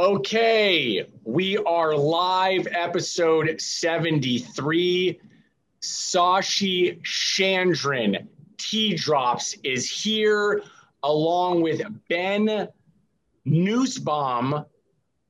[0.00, 5.20] Okay, we are live, episode 73.
[5.82, 8.26] Sashee Chandran,
[8.56, 10.62] Tea Drops, is here
[11.02, 12.68] along with Ben
[13.44, 14.64] Nussbaum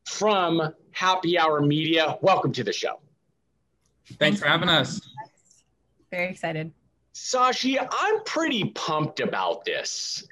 [0.06, 2.16] from Happy Hour Media.
[2.22, 3.00] Welcome to the show.
[4.20, 5.00] Thanks for having us.
[6.12, 6.70] Very excited.
[7.12, 10.28] Sashee, I'm pretty pumped about this.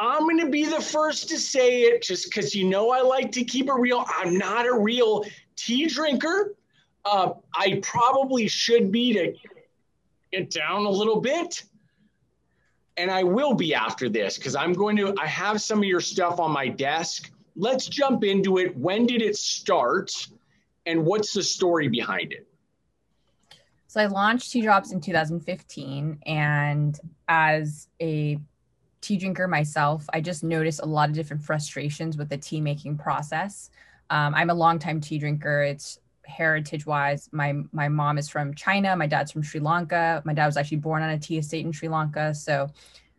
[0.00, 3.30] I'm going to be the first to say it just because you know I like
[3.32, 4.06] to keep it real.
[4.08, 5.26] I'm not a real
[5.56, 6.54] tea drinker.
[7.04, 9.34] Uh, I probably should be to
[10.32, 11.62] get down a little bit.
[12.96, 16.00] And I will be after this because I'm going to, I have some of your
[16.00, 17.30] stuff on my desk.
[17.54, 18.74] Let's jump into it.
[18.76, 20.12] When did it start?
[20.86, 22.46] And what's the story behind it?
[23.86, 26.20] So I launched Tea Drops in 2015.
[26.24, 26.98] And
[27.28, 28.38] as a
[29.00, 32.98] tea drinker myself, I just noticed a lot of different frustrations with the tea making
[32.98, 33.70] process.
[34.10, 35.62] Um, I'm a longtime tea drinker.
[35.62, 37.28] It's heritage wise.
[37.32, 38.96] My my mom is from China.
[38.96, 40.22] My dad's from Sri Lanka.
[40.24, 42.34] My dad was actually born on a tea estate in Sri Lanka.
[42.34, 42.68] So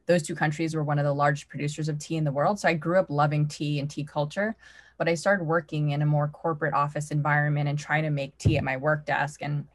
[0.06, 2.59] those two countries were one of the largest producers of tea in the world.
[2.59, 4.56] So I grew up loving tea and tea culture.
[4.98, 8.58] But I started working in a more corporate office environment and trying to make tea
[8.58, 9.42] at my work desk.
[9.42, 9.66] And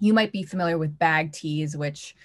[0.00, 2.16] you might be familiar with bag teas, which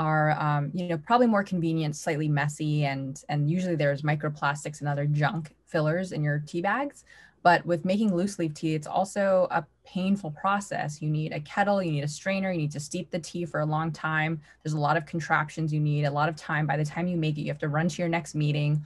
[0.00, 4.88] are um, you know probably more convenient slightly messy and and usually there's microplastics and
[4.88, 7.04] other junk fillers in your tea bags.
[7.42, 11.02] But with making loose leaf tea it's also a painful process.
[11.02, 13.60] You need a kettle you need a strainer you need to steep the tea for
[13.60, 14.40] a long time.
[14.62, 16.66] There's a lot of contractions you need a lot of time.
[16.66, 18.82] By the time you make it you have to run to your next meeting.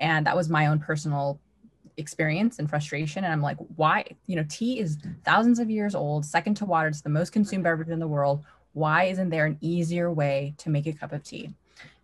[0.00, 1.38] And that was my own personal
[1.96, 3.22] experience and frustration.
[3.22, 4.04] And i'm like why?
[4.26, 6.88] You know tea is thousands of years old second to water.
[6.88, 8.44] It's the most consumed beverage in the world
[8.76, 11.48] why isn't there an easier way to make a cup of tea?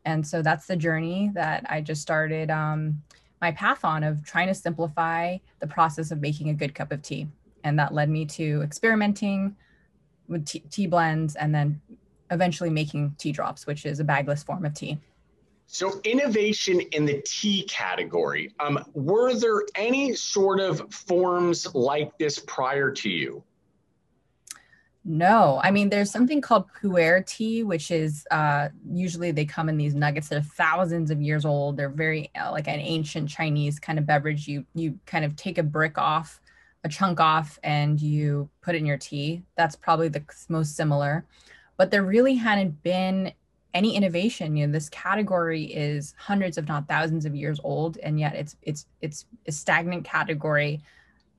[0.06, 3.02] And so that's the journey that I just started um,
[3.42, 7.02] my path on of trying to simplify the process of making a good cup of
[7.02, 7.28] tea.
[7.62, 9.54] And that led me to experimenting
[10.28, 11.78] with tea, tea blends and then
[12.30, 14.96] eventually making tea drops, which is a bagless form of tea.
[15.66, 18.54] So, innovation in the tea category.
[18.60, 23.44] Um, were there any sort of forms like this prior to you?
[25.04, 29.76] No, I mean, there's something called pu'er tea, which is uh, usually they come in
[29.76, 30.28] these nuggets.
[30.28, 31.76] They're thousands of years old.
[31.76, 34.46] They're very uh, like an ancient Chinese kind of beverage.
[34.46, 36.40] You you kind of take a brick off,
[36.84, 39.42] a chunk off, and you put it in your tea.
[39.56, 41.24] That's probably the most similar.
[41.76, 43.32] But there really hadn't been
[43.74, 44.56] any innovation.
[44.56, 48.56] You know, this category is hundreds, if not thousands, of years old, and yet it's
[48.62, 50.80] it's it's a stagnant category.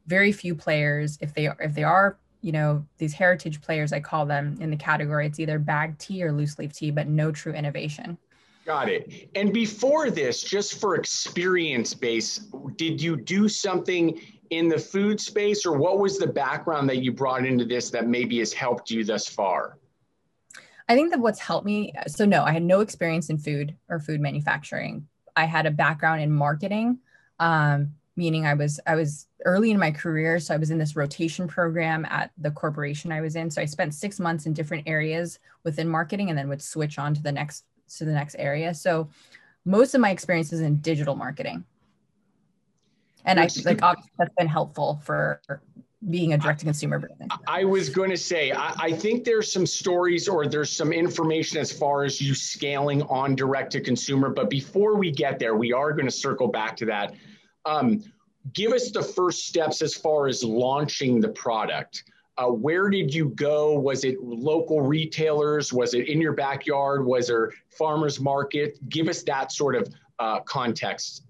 [0.08, 1.18] Very few players.
[1.22, 4.76] If they if they are you know these heritage players i call them in the
[4.76, 8.18] category it's either bag tea or loose leaf tea but no true innovation.
[8.66, 9.30] Got it.
[9.36, 14.22] And before this just for experience base did you do something
[14.52, 18.08] in the food space or what was the background that you brought into this that
[18.08, 19.80] maybe has helped you thus far?
[20.88, 24.00] I think that what's helped me so no i had no experience in food or
[24.00, 25.08] food manufacturing.
[25.36, 27.00] I had a background in marketing
[27.40, 30.96] um, meaning I was I was early in my career, so I was in this
[30.96, 33.50] rotation program at the corporation I was in.
[33.50, 37.14] So I spent six months in different areas within marketing, and then would switch on
[37.14, 37.66] to the next
[37.98, 38.74] to the next area.
[38.74, 39.10] So
[39.66, 41.64] most of my experience is in digital marketing,
[43.26, 45.42] and I like obviously that's been helpful for
[46.10, 47.30] being a direct to consumer business.
[47.48, 51.60] I was going to say, I, I, think there's some stories or there's some information
[51.60, 54.30] as far as you scaling on direct to consumer.
[54.30, 57.16] But before we get there, we are going to circle back to that.
[57.66, 58.04] Um,
[58.54, 62.04] give us the first steps as far as launching the product.
[62.38, 63.80] Uh, where did you go?
[63.80, 65.72] Was it local retailers?
[65.72, 67.06] Was it in your backyard?
[67.06, 68.78] Was there farmers market?
[68.90, 71.24] Give us that sort of uh, context.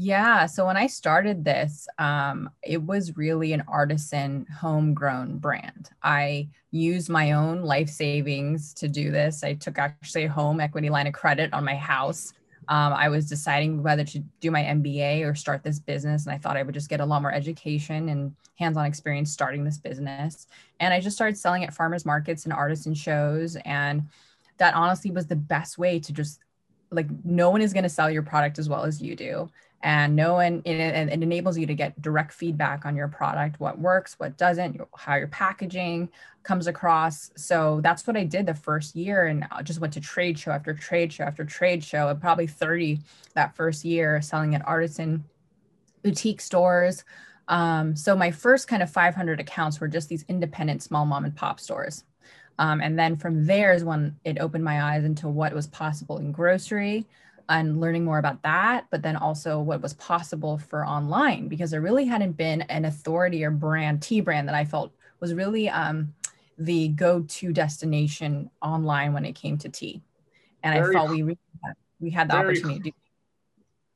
[0.00, 0.46] Yeah.
[0.46, 5.90] So when I started this, um, it was really an artisan homegrown brand.
[6.04, 9.42] I used my own life savings to do this.
[9.42, 12.32] I took actually a home equity line of credit on my house
[12.68, 16.26] um, I was deciding whether to do my MBA or start this business.
[16.26, 19.32] And I thought I would just get a lot more education and hands on experience
[19.32, 20.46] starting this business.
[20.78, 23.56] And I just started selling at farmers markets and artisan shows.
[23.64, 24.08] And
[24.58, 26.40] that honestly was the best way to just
[26.90, 29.48] like, no one is going to sell your product as well as you do
[29.82, 33.78] and no one it, it, enables you to get direct feedback on your product what
[33.78, 36.08] works what doesn't how your packaging
[36.48, 37.30] comes across.
[37.36, 40.50] So that's what i did the first year and I just went to trade show
[40.50, 43.00] after trade show after trade show probably 30
[43.34, 45.24] that first year selling at artisan
[46.02, 47.04] boutique stores.
[47.48, 51.36] Um, so my first kind of 500 accounts were just these independent small mom and
[51.36, 52.04] pop stores.
[52.58, 56.16] Um, and then from there is when it opened my eyes into what was possible
[56.16, 57.06] in grocery
[57.48, 61.80] and learning more about that, but then also what was possible for online because there
[61.80, 66.14] really hadn't been an authority or brand, tea brand that I felt was really um,
[66.58, 70.02] the go-to destination online when it came to tea.
[70.62, 72.96] And Very I felt we really had, we had the opportunity to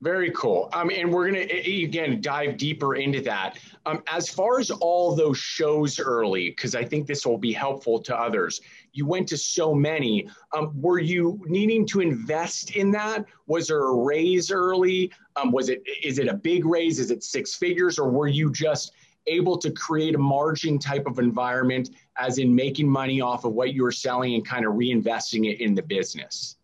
[0.02, 0.68] very cool.
[0.72, 3.58] Um, and we're going to, again, dive deeper into that.
[3.86, 8.00] Um, as far as all those shows early, because I think this will be helpful
[8.00, 8.60] to others,
[8.92, 10.28] you went to so many.
[10.56, 13.24] Um, were you needing to invest in that?
[13.46, 15.12] Was there a raise early?
[15.36, 16.98] Um, was it, is it a big raise?
[16.98, 17.96] Is it six figures?
[17.98, 18.92] Or were you just
[19.28, 23.72] able to create a margin type of environment, as in making money off of what
[23.72, 26.56] you were selling and kind of reinvesting it in the business?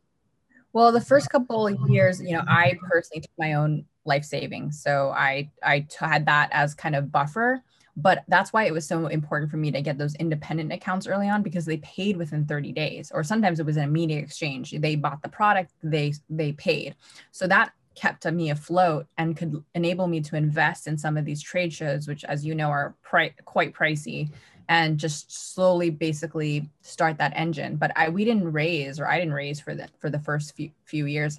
[0.78, 4.80] Well, the first couple of years, you know, I personally took my own life savings.
[4.80, 7.64] So I I t- had that as kind of buffer.
[7.96, 11.28] But that's why it was so important for me to get those independent accounts early
[11.28, 14.70] on because they paid within 30 days, or sometimes it was an immediate exchange.
[14.70, 16.94] They bought the product, they they paid.
[17.32, 21.42] So that kept me afloat and could enable me to invest in some of these
[21.42, 24.30] trade shows, which, as you know, are pri- quite pricey
[24.68, 27.76] and just slowly basically start that engine.
[27.76, 30.70] But i we didn't raise or i didn't raise for the for the first few
[30.84, 31.38] few years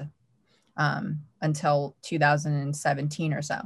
[0.77, 3.61] um, until 2017 or so.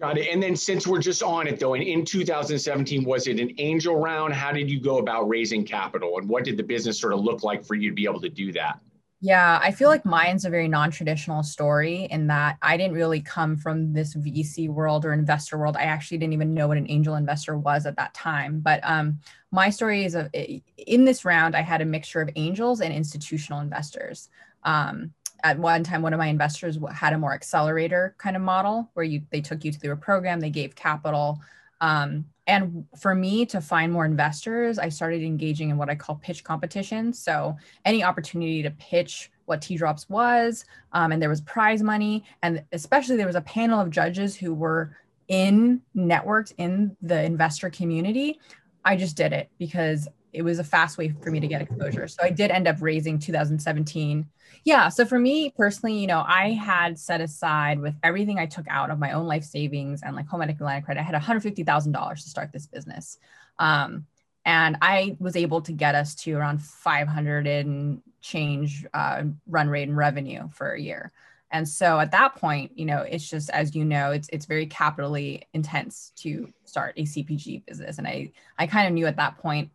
[0.00, 0.28] Got it.
[0.32, 3.96] And then since we're just on it though and in 2017 was it an angel
[3.96, 4.34] round?
[4.34, 6.18] How did you go about raising capital?
[6.18, 8.28] And what did the business sort of look like for you to be able to
[8.28, 8.80] do that
[9.20, 13.56] yeah, I feel like mine's a very non-traditional story in that I didn't really come
[13.56, 15.76] from this VC world or investor world.
[15.76, 18.60] I actually didn't even know what an angel investor was at that time.
[18.60, 19.18] But um,
[19.50, 23.58] my story is a, in this round, I had a mixture of angels and institutional
[23.58, 24.28] investors.
[24.62, 25.12] Um,
[25.42, 29.04] at one time, one of my investors had a more accelerator kind of model where
[29.04, 31.40] you they took you through a program, they gave capital.
[31.80, 36.16] Um, and for me to find more investors, I started engaging in what I call
[36.16, 37.18] pitch competitions.
[37.18, 42.24] So any opportunity to pitch what Tea Drops was, um, and there was prize money,
[42.42, 44.96] and especially there was a panel of judges who were
[45.28, 48.40] in networks in the investor community.
[48.84, 52.08] I just did it because it was a fast way for me to get exposure.
[52.08, 54.26] So I did end up raising 2017
[54.64, 54.88] yeah.
[54.88, 58.90] So for me personally, you know, I had set aside with everything I took out
[58.90, 62.14] of my own life savings and like home equity line of credit, I had $150,000
[62.14, 63.18] to start this business.
[63.58, 64.06] Um,
[64.44, 69.88] and I was able to get us to around 500 and change uh, run rate
[69.88, 71.12] and revenue for a year.
[71.50, 74.66] And so at that point, you know, it's just as you know, it's it's very
[74.66, 77.96] capitally intense to start a CPG business.
[77.96, 79.70] And I I kind of knew at that point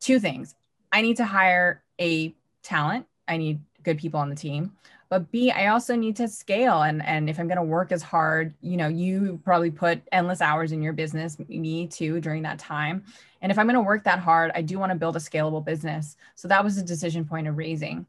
[0.00, 0.54] two things.
[0.92, 3.06] I need to hire a talent.
[3.28, 4.72] I need good people on the team.
[5.08, 6.82] But b i also need to scale.
[6.82, 10.40] And and if i'm going to work as hard you know you probably put endless
[10.40, 13.04] hours in your business me too during that time.
[13.42, 15.64] And if i'm going to work that hard i do want to build a scalable
[15.64, 16.16] business.
[16.34, 18.06] So that was a decision point of raising.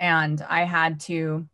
[0.00, 1.46] And i had to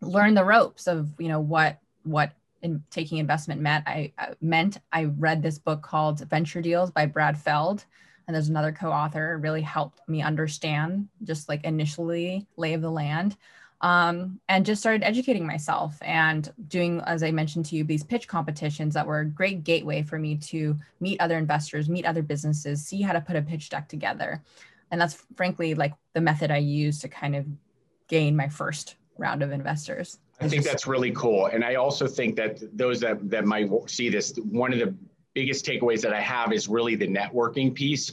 [0.00, 2.32] learn the ropes of you know what what
[2.62, 4.78] in taking investment meant i uh, meant.
[4.92, 7.84] I read this book called venture deals by brad feld
[8.26, 13.36] and there's another co-author really helped me understand just like initially lay of the land
[13.80, 18.28] um, and just started educating myself and doing as i mentioned to you these pitch
[18.28, 22.84] competitions that were a great gateway for me to meet other investors meet other businesses
[22.92, 24.42] see how to put a pitch deck together.
[24.90, 27.46] And that's frankly like the method i use to kind of
[28.08, 30.18] gain my first round of investors.
[30.40, 31.46] I think that's really cool.
[31.46, 34.94] And i also think that those that, that might see this one of the
[35.34, 38.12] biggest takeaways that I have is really the networking piece.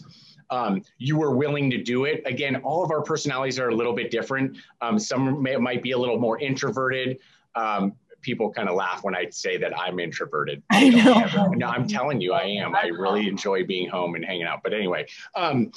[0.49, 2.23] Um, you were willing to do it.
[2.25, 4.57] Again, all of our personalities are a little bit different.
[4.81, 7.19] Um, some may, might be a little more introverted.
[7.55, 10.63] Um, people kind of laugh when I say that I'm introverted.
[10.71, 11.47] I know.
[11.55, 12.75] no, I'm telling you, I am.
[12.75, 14.61] I really enjoy being home and hanging out.
[14.63, 15.71] But anyway, um,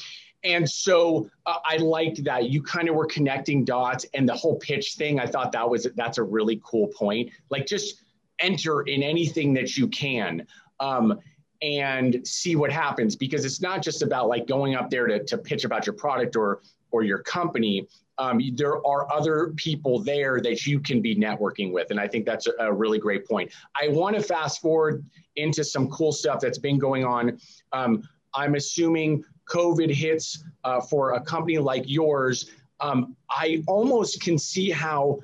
[0.44, 4.56] and so uh, I liked that you kind of were connecting dots and the whole
[4.56, 5.20] pitch thing.
[5.20, 7.30] I thought that was that's a really cool point.
[7.50, 8.02] Like just
[8.40, 10.46] enter in anything that you can.
[10.80, 11.20] Um,
[11.62, 15.38] and see what happens because it's not just about like going up there to, to
[15.38, 17.86] pitch about your product or or your company.
[18.18, 22.26] Um, there are other people there that you can be networking with and i think
[22.26, 23.50] that's a, really great point.
[23.80, 25.04] I want to fast forward
[25.36, 27.38] into some cool stuff that's been going on.
[27.72, 28.02] Um,
[28.34, 32.50] i'm assuming covid hits uh, for a company like yours.
[32.80, 35.20] Um, i almost can see how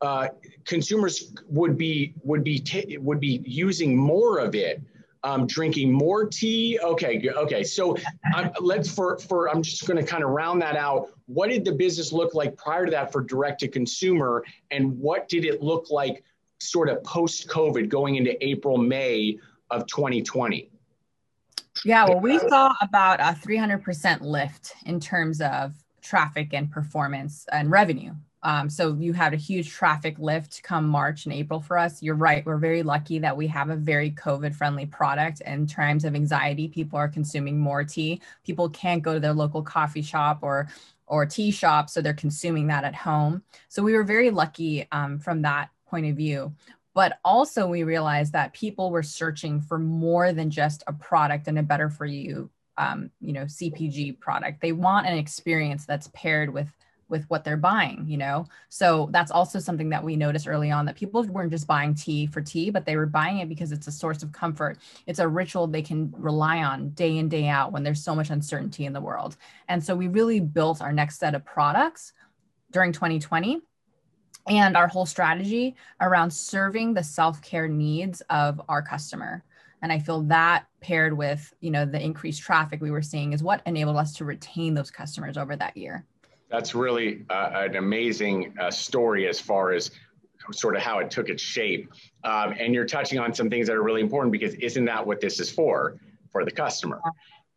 [0.00, 0.28] uh,
[0.64, 2.64] consumers would be would be
[3.00, 4.82] would be using more of it
[5.24, 6.78] um, drinking more tea.
[6.82, 7.62] Okay, okay.
[7.62, 7.96] So
[8.36, 11.10] um, let's for for I'm just going to kind of round that out.
[11.26, 15.28] What did the business look like prior to that for direct to consumer, and what
[15.28, 16.24] did it look like
[16.60, 19.38] sort of post COVID going into April May
[19.70, 20.70] of 2020?
[21.84, 27.70] Yeah, well, we saw about a 300% lift in terms of traffic and performance and
[27.70, 28.12] revenue
[28.44, 32.02] Um, so you had a huge traffic lift come March and April for us.
[32.02, 32.44] You're right.
[32.44, 35.42] We're very lucky that we have a very COVID friendly product.
[35.42, 38.20] In times of anxiety, people are consuming more tea.
[38.44, 40.68] People can't go to their local coffee shop or
[41.06, 43.42] or tea shop, so they're consuming that at home.
[43.68, 46.54] So we were very lucky um, from that point of view.
[46.94, 51.58] But also, we realized that people were searching for more than just a product and
[51.58, 54.60] a better for you, um, you know, CPG product.
[54.60, 56.68] They want an experience that's paired with
[57.12, 58.46] with what they're buying, you know?
[58.70, 62.26] So that's also something that we noticed early on that people weren't just buying tea
[62.26, 64.78] for tea, but they were buying it because it's a source of comfort.
[65.06, 68.30] It's a ritual they can rely on day in, day out when there's so much
[68.30, 69.36] uncertainty in the world.
[69.68, 72.14] And so we really built our next set of products
[72.72, 73.60] during 2020
[74.48, 79.44] and our whole strategy around serving the self-care needs of our customer
[79.82, 83.42] and i feel that paired with you know the increased traffic we were seeing is
[83.42, 86.04] what enabled us to retain those customers over that year
[86.52, 89.90] that's really uh, an amazing uh, story as far as
[90.52, 91.90] sort of how it took its shape.
[92.24, 95.20] Um, and you're touching on some things that are really important because isn't that what
[95.20, 95.96] this is for,
[96.30, 97.00] for the customer?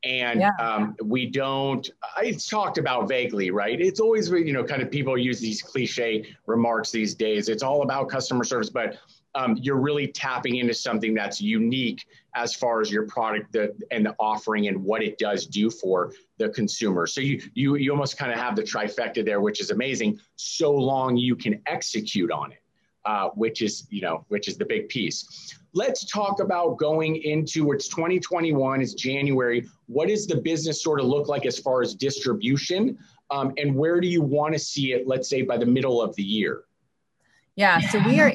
[0.06, 0.52] And yeah.
[0.60, 1.90] um, we don't,
[2.22, 3.82] it's talked about vaguely, right?
[3.82, 7.50] It's always, you know, kind of people use these cliche remarks these days.
[7.50, 9.00] It's all about customer service, but
[9.34, 14.06] um, you're really tapping into something that's unique as far as your product the, and
[14.06, 17.06] the offering and what it does do for the consumer.
[17.08, 20.20] So you you you almost kind of have the trifecta there, which is amazing.
[20.36, 22.60] So long you can execute on it,
[23.06, 25.56] uh, which is you know which is the big piece.
[25.74, 28.82] Let's talk about going into it's 2021.
[28.82, 29.68] It's January.
[29.88, 32.98] What does the business sort of look like as far as distribution,
[33.32, 35.08] um, and where do you want to see it?
[35.08, 36.64] Let's say by the middle of the year.
[37.56, 38.34] Yeah, so we are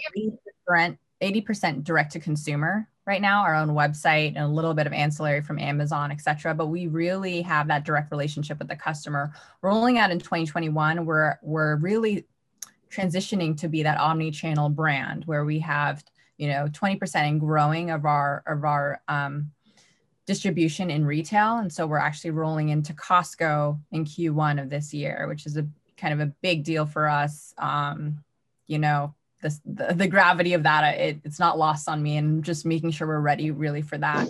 [0.70, 4.92] 80% 80% direct to consumer right now, our own website and a little bit of
[4.92, 6.54] ancillary from Amazon, et cetera.
[6.54, 9.32] But we really have that direct relationship with the customer.
[9.62, 12.26] Rolling out in 2021, we're, we're really
[12.90, 16.04] transitioning to be that omni-channel brand where we have,
[16.38, 19.52] you know, 20% and growing of our, of our, um,
[20.26, 21.58] distribution in retail.
[21.58, 25.66] And so we're actually rolling into Costco in Q1 of this year, which is a
[25.96, 27.52] kind of a big deal for us.
[27.58, 28.22] Um,
[28.68, 32.44] you know, the, the, the gravity of that, it, it's not lost on me and
[32.44, 34.28] just making sure we're ready really for that.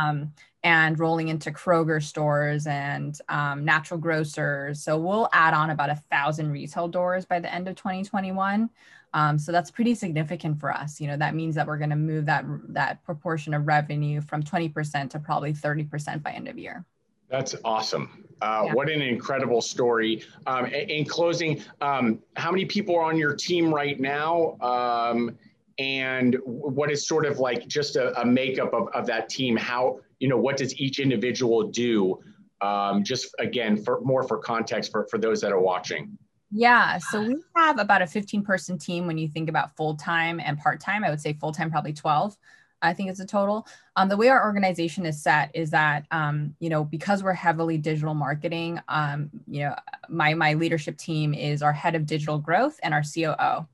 [0.00, 0.32] Um,
[0.64, 4.82] and rolling into Kroger stores and um, natural grocers.
[4.82, 8.70] So we'll add on about a thousand retail doors by the end of 2021.
[9.14, 11.00] Um, so that's pretty significant for us.
[11.00, 14.42] You know, that means that we're going to move that that proportion of revenue from
[14.42, 16.84] 20% to probably 30% by end of year.
[17.28, 18.24] That's awesome.
[18.40, 18.74] Uh, yeah.
[18.74, 20.22] What an incredible story.
[20.46, 24.58] Um, in closing, um, how many people are on your team right now?
[24.60, 25.38] Um,
[25.78, 29.56] and what is sort of like just a, a, makeup of, of that team?
[29.56, 32.20] How, you know, what does each individual do?
[32.60, 36.16] Um, just again, for more for context for, for those that are watching.
[36.54, 40.38] Yeah, so we have about a 15 person team when you think about full time
[40.38, 41.02] and part time.
[41.02, 42.36] I would say full time, probably 12.
[42.82, 43.66] I think it's a total.
[43.96, 47.78] Um, the way our organization is set is that um, you know because we're heavily
[47.78, 49.76] digital marketing, um, you know
[50.08, 53.66] my my leadership team is our head of digital growth and our COO.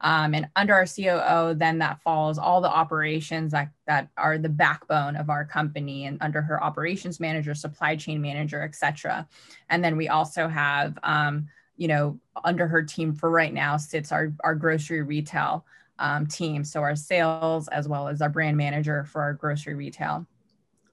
[0.00, 4.48] Um, and under our COO, then that falls all the operations that, that are the
[4.48, 9.26] backbone of our company, and under her operations manager, supply chain manager, et cetera.
[9.70, 14.12] And then we also have, um, you know, under her team for right now sits
[14.12, 15.64] our, our grocery retail
[15.98, 16.64] um, team.
[16.64, 20.26] So our sales as well as our brand manager for our grocery retail.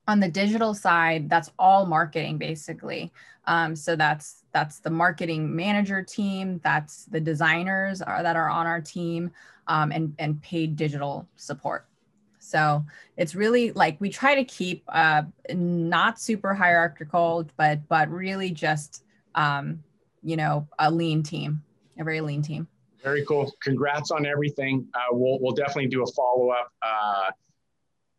[0.07, 3.11] On the digital side, that's all marketing basically.
[3.45, 8.65] Um, so that's that's the marketing manager team, that's the designers are, that are on
[8.65, 9.31] our team,
[9.67, 11.87] um, and and paid digital support.
[12.39, 12.85] So
[13.17, 19.03] it's really like we try to keep uh, not super hierarchical, but but really just
[19.33, 19.83] um,
[20.23, 21.63] you know a lean team,
[21.99, 22.67] a very lean team.
[23.03, 23.51] Very cool.
[23.61, 24.87] Congrats on everything.
[24.95, 26.71] Uh, we'll, we'll definitely do a follow up.
[26.81, 27.29] Uh,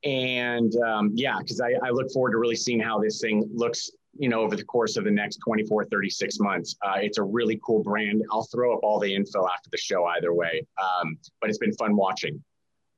[0.04, 3.90] and um, yeah, because I, I look forward to really seeing how this thing looks,
[4.18, 6.76] you know, over the course of the next 24, 36 months.
[6.82, 8.22] Uh, it's a really cool brand.
[8.30, 10.66] I'll throw up all the info after the show either way.
[10.80, 12.42] Um, but it's been fun watching.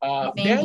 [0.03, 0.65] Uh, ben,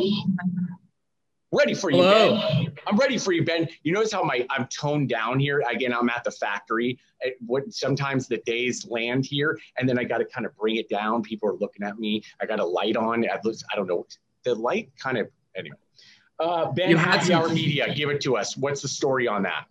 [1.54, 2.36] Ready for you, Hello.
[2.36, 2.72] Ben.
[2.88, 3.68] I'm ready for you, Ben.
[3.84, 5.62] You notice how my I'm toned down here.
[5.70, 6.98] Again, I'm at the factory.
[7.20, 10.76] It, what sometimes the days land here, and then I got to kind of bring
[10.76, 11.22] it down.
[11.22, 12.22] People are looking at me.
[12.42, 13.24] I got a light on.
[13.28, 14.04] I, I don't know.
[14.42, 15.76] The light kind of anyway.
[16.38, 18.56] Uh, ben, you Happy Hour Media, give it to us.
[18.56, 19.66] What's the story on that?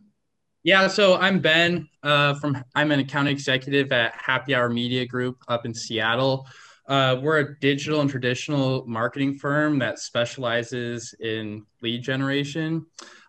[0.63, 5.43] Yeah, so I'm Ben uh, from I'm an account executive at Happy Hour Media Group
[5.49, 6.47] up in Seattle.
[6.87, 12.85] Uh, we're a digital and traditional marketing firm that specializes in lead generation.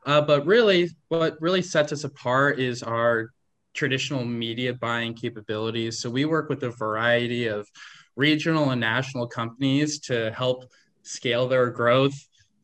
[0.07, 3.31] Uh, but really, what really sets us apart is our
[3.75, 5.99] traditional media buying capabilities.
[5.99, 7.69] So we work with a variety of
[8.15, 10.65] regional and national companies to help
[11.03, 12.15] scale their growth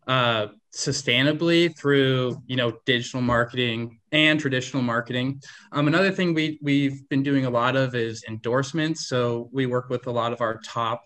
[0.06, 5.40] uh, sustainably through you know digital marketing and traditional marketing.
[5.72, 9.06] Um, another thing we we've been doing a lot of is endorsements.
[9.06, 11.04] So we work with a lot of our top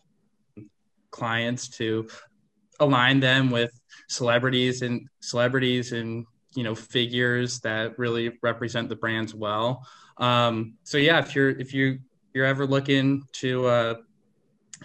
[1.10, 2.08] clients to
[2.80, 3.70] align them with
[4.08, 9.86] celebrities and celebrities and you know figures that really represent the brands well.
[10.18, 11.98] Um, so yeah, if you're if you
[12.32, 13.94] you're ever looking to uh,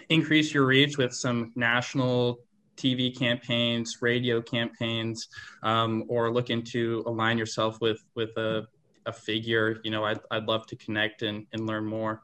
[0.08, 2.40] increase your reach with some national
[2.80, 5.28] TV campaigns, radio campaigns,
[5.62, 8.66] um, or looking to align yourself with with a,
[9.06, 12.22] a figure, you know, I'd, I'd love to connect and, and learn more.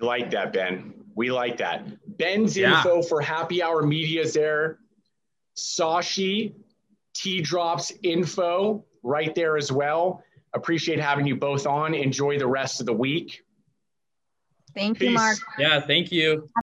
[0.00, 0.94] We like that, Ben.
[1.14, 1.86] We like that.
[2.18, 2.78] Ben's yeah.
[2.78, 4.78] info for happy hour media is there.
[5.56, 6.54] Sashee,
[7.14, 10.24] Tea drops info right there as well.
[10.54, 11.94] Appreciate having you both on.
[11.94, 13.42] Enjoy the rest of the week.
[14.74, 15.08] Thank Peace.
[15.08, 15.38] you, Mark.
[15.58, 16.48] Yeah, thank you.